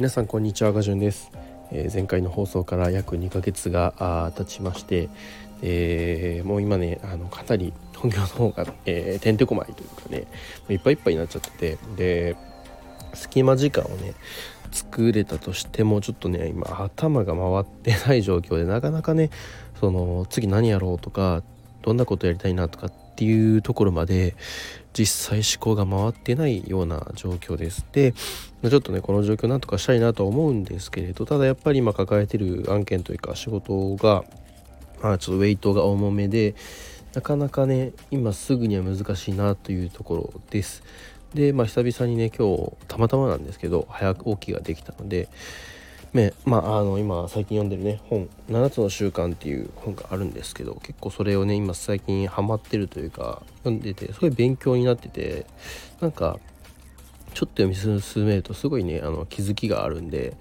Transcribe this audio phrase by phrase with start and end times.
[0.00, 1.30] 皆さんこんにちはガジュンです、
[1.70, 5.10] えー、前回の放送から約2ヶ月が経ちまして、
[5.60, 10.24] えー、もう今ねあのかなり本業の方が、えー、てんてこまいというかね
[10.70, 12.36] いっぱいいっぱいになっちゃっててで
[13.12, 14.14] 隙間時間をね
[14.72, 19.28] 作れたとしてもちょっとね今頭が回ってない状況でなかなかね
[19.80, 21.42] その次何やろうとか
[21.82, 24.34] どんなことやりたいなとかっていうところまで
[24.94, 27.84] 実際思考が回ってないような状況です。
[27.92, 34.24] でちょっとねこの状況なんとかしたいなとは思うんですけれどただやっぱり今抱えてる案件というか仕事が
[35.02, 36.54] まあちょっとウェイトが重めで
[37.12, 40.82] なかなかね今すぐには難しいなというところです。
[41.34, 45.28] でまあ久々にね今日たまたまなんですけど早起きができたので
[46.44, 55.46] まあ、あの今最近読んでるね本「7つの習慣」っていう本があるんですけど結構それをね今最近ハマってるというか読んでてすごい勉強になってて
[56.00, 56.38] なんか
[57.34, 60.36] ちょっと読み進めるとすごいねあの気づきがあるんで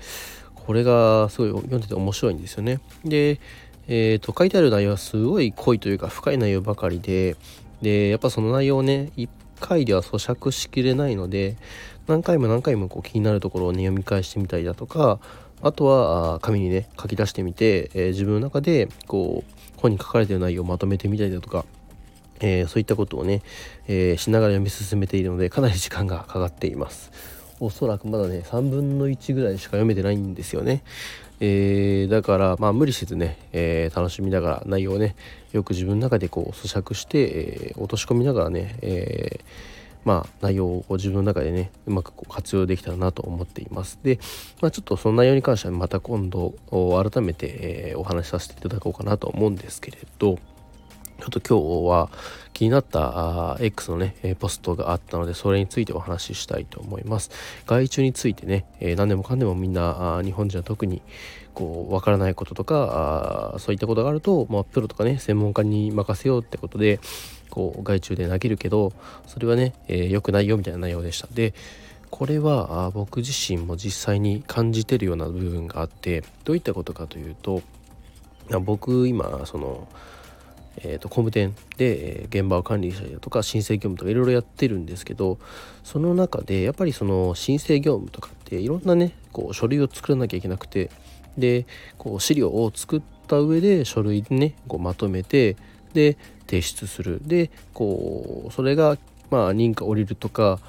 [0.56, 2.80] これがすごい読んでて面白いんですよね。
[3.04, 3.39] で、
[3.88, 7.36] えーと、書いてある内容はすごい濃いというか深い内容ばかりで
[7.81, 11.58] でやっぱその内容をね一回では咀嚼しきれないので
[12.08, 15.20] 何回も何回もこう気になるところをね読み返してみたりだとか
[15.62, 21.66] あとは紙にね書き出してみて、えー、自分の中でこう本に書かれてる内容をまとめてみたりだとか、
[22.40, 23.42] えー、そういったことをね、
[23.88, 27.12] えー、しながら読み進めているのでかなり時間がかかっています。
[27.62, 30.82] おそらくまだね3分の1ぐらいしか読めてないんですよね。
[31.42, 35.16] えー、だからまあ無理せずね、えー、楽しみながら内容をね
[35.52, 44.00] よく自分の中でこう咀嚼して、えー、落とし込みながらね、えーまあ、内容を自分の中でねうまくこう活用できたらなと思っています。
[44.03, 44.19] で、
[44.61, 50.38] まあ、ちょっとその内容に関してはまた今度改めて、え、お話しさせていただこうかなと思うんですけれど。
[51.20, 52.09] ちょっと今日は
[52.53, 57.31] 気になったあ X のね、ポストがあったので、それについてお話ししたいと思います。
[57.66, 61.02] 外注についてね、えー、何でもかんでもみんな、あ日本人は特に
[61.54, 66.99] こう、わからないこととか、あそういったことがあると、まあ、プロとかね、専門家に任せようってことで、
[67.49, 68.94] こう外注で投げるけど
[69.27, 71.54] それはね良、えー、くないよみたいな内容でしたで
[72.10, 77.61] これはあ僕自身も実際に感じてるような部分があってどういったことかというと
[78.61, 79.88] 僕今その
[80.78, 85.40] えーと、工務店で、えー、現場を管理したりだとか申請業務とかいろいろやってるんですけど
[85.84, 90.90] その中でやっぱりその申請業務とかっていろんなねこう書類を作らなきゃいけなくて
[91.38, 91.66] で
[91.98, 95.58] こう資料を作った上で書類でねこうまとめて
[95.94, 97.20] で提出する。
[97.26, 98.98] でこうそれが
[99.30, 100.60] まあ認可下りるとか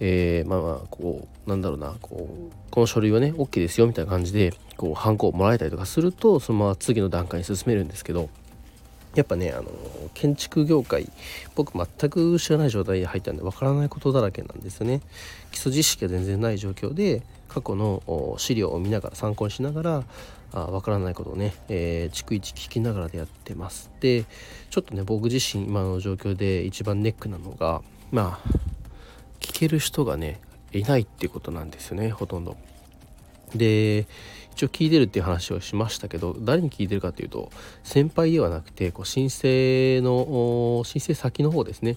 [0.00, 8.30] えー、まあまあこうなんだろうなこうこの書類はね OK ですよみたいな感じでこうハンコをもらえたりとかするとそのまま次の段階に進めるんですけど
[9.14, 9.70] やっぱねあの
[10.14, 11.10] 建築業界
[11.54, 15.00] 僕全く知らない状態で入ったんでわからないことだらけなんですよね。
[15.50, 20.04] 基礎知識が全然ない状況で過去の資料を見ながら参考にしながら
[20.52, 23.90] あ分からないことをね、えー、逐一聞きながらでやってます。
[24.00, 24.24] で
[24.70, 28.48] ちょっとね僕自身今の状況で一番ネックなのがまあ
[29.40, 30.40] 聞ける人がね
[30.72, 32.56] いないっていうことなんですよねほとんど。
[33.54, 34.06] で
[34.52, 37.50] 一応聞いてるっていう話をしましたけど誰に聞いてるかっていうと
[37.82, 41.96] 先輩ではなくてこう申請の申請先の方ですね。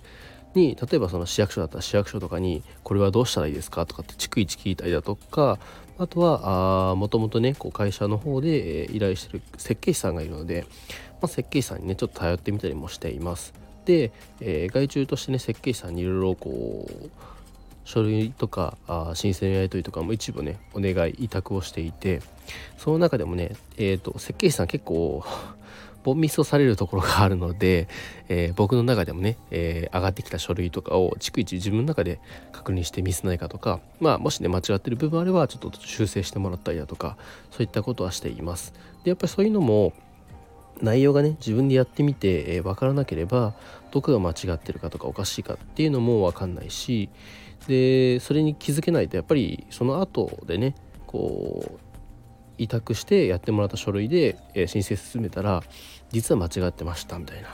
[0.56, 5.58] に例えばその市役所だったら市役所とかにこれはどうしたらいいですかとかって逐一聞いたりだとか
[5.98, 10.66] あとはもともとねこう会社の方で、依頼してる設計士さんがいるので、
[11.22, 13.54] まあ、設計士さんにねちょっと頼ってみたりもしています。
[13.86, 17.10] で、えー、外注としてね設計士さんにいろいろこう
[17.86, 22.22] 書類とかあ申請のやり取りとかも一部ねお願い委託をしていて
[22.78, 25.24] その中でもね、えーと、設計士さん結構
[26.04, 27.88] ボンミスをされるところがあるので、
[28.28, 32.20] えー、僕の中でもね、えー、上がってきた書類とかを逐一自分の中で
[32.52, 37.18] 確認してミスないかとか、まあ、もしね間違ってる部分あればちょっと修正してもらったりだとか
[37.52, 38.74] そういったことはしています。
[39.04, 39.94] でやっぱりそういうのも
[40.82, 43.54] 内容がね自分でやってみて、えー、分からなければ
[43.92, 47.10] どこが間違ってるかとかおかしいかっていうのも分かんないし
[47.68, 50.76] でそれに気づけないとやっぱりその後でね
[51.08, 51.80] こう
[52.58, 55.64] 委託してやってもらった書類で、え申請進めたら
[56.12, 57.50] 実は間違ってましたみたいな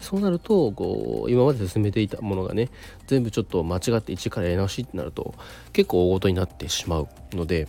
[0.00, 2.68] そうなるとこう今まで進めていたものがね
[3.06, 5.34] 全部ちょっと間違って一からやり直しってなると
[5.72, 7.68] 結構大ごとになってしまうので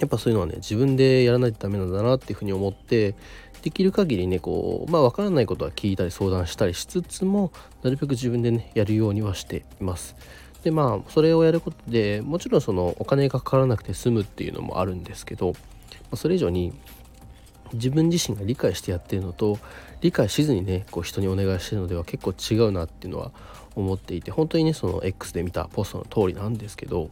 [0.00, 3.14] やっぱそういうのはね自分でやらないとダメなんだなっていうふうに思って
[3.62, 7.52] できる限りねこうまあ分からないことは聞いたり相談したりしつつも
[7.82, 10.16] なるべく自分でねやるようにはしています。
[10.62, 15.54] でまあそれをやることでもちろんそのお金がかからなくて済むっていうのもあるんですけど
[16.14, 16.72] それ以上に
[17.72, 19.58] 自分自身が理解してやってるのと
[20.00, 23.30] 理解しずにねこう人にお願いしてるのでは結構違うなっていうのは
[23.76, 27.10] 思っていて本当にねその X で見たポストの通りなんですけど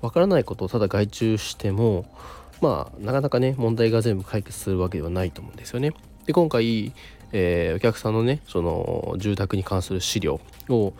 [0.00, 2.06] わからないことをただ外注しても
[2.60, 5.92] まあなかなかね問題が全部解決するわけではないと思うんですよね。
[6.26, 6.92] で今回、
[7.32, 10.92] えー、お客さんのねその住宅に関する資料を、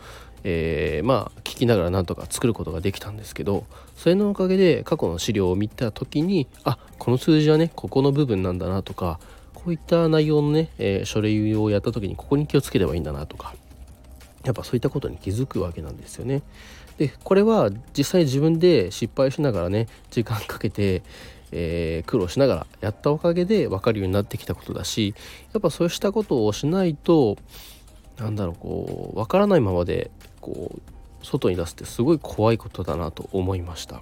[0.43, 9.19] えー、まあ聞きながらなんとか作ることができたんですけどそれのおかげで過去の資料を見た時にあこの数字はねここの部分なんだなとか
[9.53, 13.55] こういった内容のね、えー、書類をやった時にここに気をつければいいんだなとか
[14.43, 16.41] やっぱそういったことに気づくわけなんですよね。
[16.97, 21.01] でこれは実際自分で失敗しながらね時間かけて、
[21.51, 25.15] えー、苦労しながらやったおかげで分かるようになってきたことだし
[25.53, 27.37] やっぱそうしたことをしないと
[28.17, 30.11] なんだろうこう分からないままで
[30.41, 34.01] こう外に出すってすごい怖いことだなと思いました。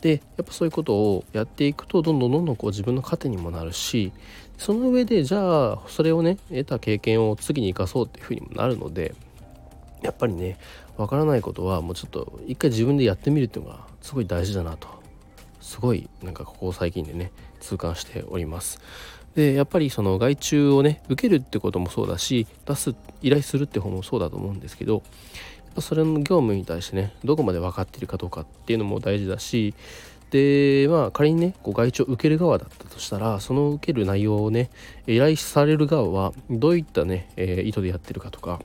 [0.00, 4.12] でやっぱそういうことをやっていくとどんどんどんどんこう自分の糧にもなるし
[4.56, 9.14] その上でじゃあそれをね得た経験を次に生かそうっていうふうにもなるので
[10.02, 10.56] やっぱりね
[10.96, 14.88] わからないことはもうちょっと一回自分でやってみるっていうのがすごい大事だなと
[15.60, 17.30] すごいなんかここ最近でね
[17.60, 18.80] 痛感しております
[19.34, 25.02] でやっぱりその外注をね受けるってこともそうだし出す依頼するって方もそうだと思うんですけど
[25.78, 29.74] それの業務に対してねどこまで分かってるかどうかっていうのも大事だし
[30.30, 34.70] でまあ仮にねこう外注を受ける側だったとしたらその受ける内容をね
[35.06, 38.60] 依頼される側はどういったね、えー、意図でやってるかとか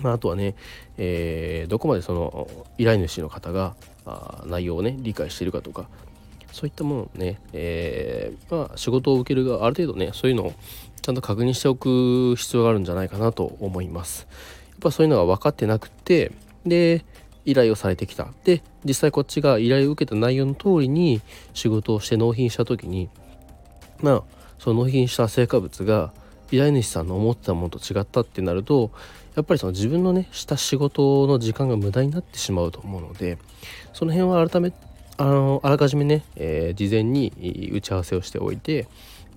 [0.00, 0.54] まあ、あとはね、
[0.98, 2.48] えー、どこまでその
[2.78, 3.76] 依頼主の方が
[4.06, 5.88] あ内容をね理解してるかとか
[6.54, 10.52] そういったものをね、えー、まあ、仕事を受けるがある程度ねそういうのを
[11.02, 14.28] ちゃんと確認しておく必要があるんじゃないかなと思います。
[14.70, 16.30] やっぱそういうのが分かってなくて
[16.64, 17.04] で
[17.44, 21.20] 依頼をされてきたで実際こっちが依頼を受けた内容の通りに
[21.54, 23.08] 仕事をして納品した時に
[24.00, 24.22] まあ
[24.60, 26.12] その納品した成果物が
[26.52, 28.92] 依頼主さんの思ってたものと違ったってなると
[29.34, 33.38] やっぱりその自分のねした仕事の時間が無駄になってしまうと思うので
[33.92, 34.72] その辺は改め
[35.16, 38.88] あのあらかじめね、えー、事前に打ち合わせをしておいて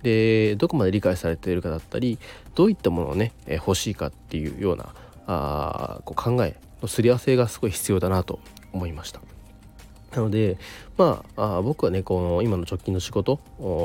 [0.02, 2.18] でどこまで理解されているかだったり
[2.54, 4.94] どういったものをね、えー、欲しいかっていうような
[5.26, 8.40] あこう考えのすり合わせがすごい必要だなと
[8.72, 9.20] 思いました。
[10.14, 10.58] なので
[10.96, 13.40] まあ僕はねこの今の直近の仕事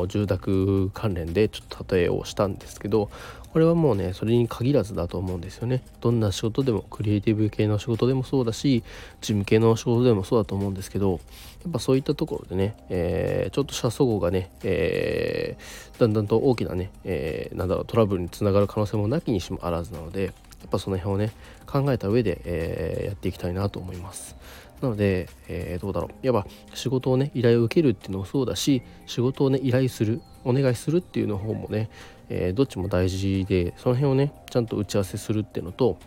[0.08, 3.10] 住宅関連でちょっと例えをしたんですけど
[3.52, 5.84] これはもうねそれに限らずだと思うんですよね。
[6.02, 8.84] どんな仕事でもクリエイティブ系の仕事でもそうだし
[9.22, 20.34] 事務系の仕事でもそうだと思うんですけどやっぱそういったところでね、えー、ちょっとした齟齬がね、えー、だんだんと大きなね、えー、なんだろうトラブルにつながる可能性もなきにしもあらずなのでやっ
[20.72, 21.32] ぱその辺をね
[21.68, 24.36] 考えた上で、え、やっていきたいなと思います。
[24.84, 26.26] なので、えー、どうだろう。
[26.26, 31.90] いわば仕事をね依頼を受けるっていうのもそうだし仕事をね依頼するお願いするっていうの方もね
[32.30, 35.98] えー、どっちも大事でその辺をねちゃんと打ち合わせするっていうのと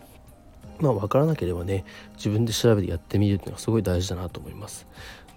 [0.79, 1.85] まあ分からなければね
[2.15, 4.87] 自分で調べてやってみるっていうのがすごい大事だなと思います。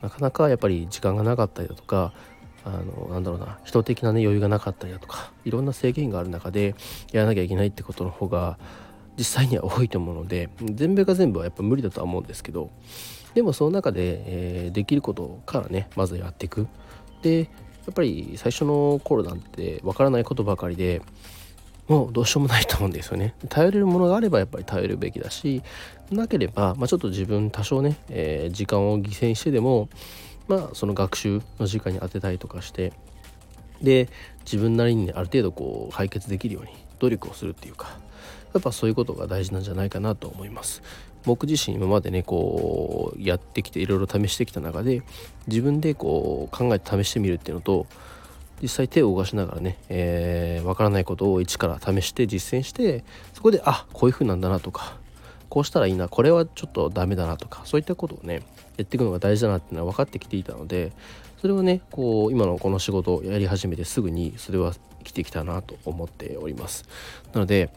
[0.02, 2.12] なかなかやっぱり時間がなかったりだとか
[2.64, 6.74] あのなんだろうな人的なね余裕がなかったりだとかいろんな制限がある中で
[7.12, 8.58] やらなきゃいけないってことの方が
[9.20, 12.70] 実際には多いと思うので全部が全部はやっぱ無理だとは思うんですけど
[13.34, 16.66] でもその中で、えー、できることからねまずやっていく
[17.20, 17.44] でや
[17.90, 21.02] っぱり最初の頃なんてわからないことばかりで
[21.86, 23.34] もうどうしようもないと思うんですよね。
[23.50, 25.62] 頼れるものがあればやっぱり頼るべきだし
[26.10, 29.90] なければ、まあ、ちょっと自分多少ね、えー、時間を犠牲にしてでも
[30.48, 32.94] まあその学習の時間に当てたりとかして
[33.82, 34.08] で
[34.44, 37.98] 自分なりに、ある程度こう解決できるように努力をするっていうか
[38.52, 40.82] やっぱそういうことが大事なんじゃないかなと思います。
[41.24, 45.02] 僕自身今までねこうやってきていろいろ試してきた中で
[45.46, 47.86] 自分でこう考えて試してみるっていうのと
[48.62, 53.04] 実際手を動かしながらね、えー、からないことを一から試して実践して
[53.34, 54.96] そこであこういう風なんだなとか
[55.48, 58.42] こうしたらいいなこれはちょっとダメだなとかそういったことをね
[58.76, 60.92] やっていくのが大事だなっていうのは分かってきていたので
[61.40, 66.86] それをねこう今のこの仕事をやり始めてすぐにそれは生きてきたなと思っております
[67.32, 67.70] なので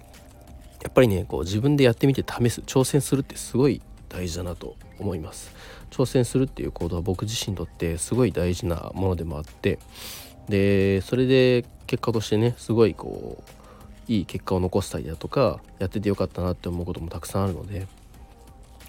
[0.83, 5.51] やっぱりねこう自分でやってみて試す挑戦するってすごい大事だなと思います。
[5.89, 9.77] 挑戦するっていう行動は僕自身にとってすごい大事なものでもあって
[10.49, 17.87] でそれで結果としてねすごいこういい結果を残したりだとかやっててよかったなって思うこともたくさんあるので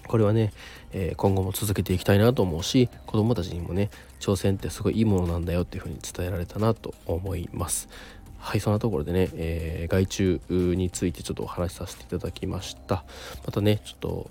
[0.07, 0.51] これはね、
[0.93, 7.87] えー、今後も続けていきたいなと思うし子供たちにもね挑戦ってすごいいいものなんだよっていうふうに伝えられたなと思います。
[8.45, 13.03] はいそんなところでね、えー、外注についてちょっとお話しさせていただきました。
[13.43, 14.29] またねちょ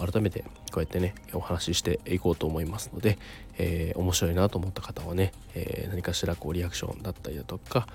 [0.00, 3.18] っと改めてこうやってねお話ししていこうと思いますので、
[3.58, 7.86] えー、面白いなと思った方はね、えー、何かしらこうリアクションだったりだとか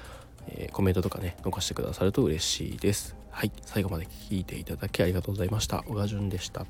[0.49, 3.15] え、コメントとかね残してくださると嬉しいです。
[3.31, 5.83] はい最後まで聞いていただきありがとうございました。
[5.87, 6.65] 小川淳でした。